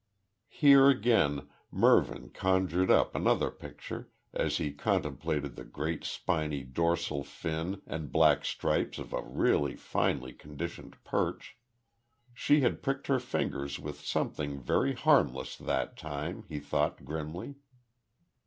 Here 0.49 0.89
again 0.89 1.47
Mervyn 1.69 2.31
conjured 2.31 2.89
up 2.89 3.13
another 3.13 3.51
picture 3.51 4.09
as 4.33 4.57
he 4.57 4.71
contemplated 4.71 5.55
the 5.55 5.63
great 5.63 6.03
spiny 6.05 6.63
dorsal 6.63 7.23
fin 7.23 7.83
and 7.85 8.11
black 8.11 8.43
stripes 8.43 8.97
of 8.97 9.13
a 9.13 9.21
really 9.21 9.75
finely 9.75 10.33
conditioned 10.33 10.95
perch. 11.03 11.55
She 12.33 12.61
had 12.61 12.81
pricked 12.81 13.05
her 13.05 13.19
fingers 13.19 13.77
with 13.77 13.99
something 14.01 14.59
very 14.59 14.93
harmless 14.95 15.55
that 15.57 15.95
time, 15.97 16.45
he 16.49 16.57
thought, 16.59 17.05
grimly. 17.05 17.57